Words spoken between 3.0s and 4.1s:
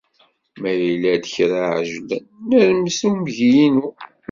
d umgi-inu.